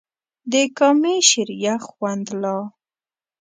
[0.51, 2.57] د کامې شریخ خوند لا